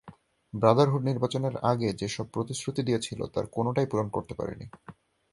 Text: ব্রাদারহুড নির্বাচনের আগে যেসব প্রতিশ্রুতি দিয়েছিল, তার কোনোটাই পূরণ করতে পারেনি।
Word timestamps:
ব্রাদারহুড 0.53 1.03
নির্বাচনের 1.03 1.55
আগে 1.63 1.89
যেসব 1.93 2.25
প্রতিশ্রুতি 2.33 2.81
দিয়েছিল, 2.83 3.19
তার 3.25 3.45
কোনোটাই 3.47 3.87
পূরণ 3.91 4.07
করতে 4.09 4.33
পারেনি। 4.33 4.65